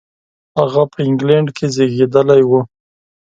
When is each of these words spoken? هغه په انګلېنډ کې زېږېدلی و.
هغه 0.59 0.83
په 0.91 0.97
انګلېنډ 1.07 1.47
کې 1.57 1.67
زېږېدلی 1.75 2.41
و. 2.49 2.51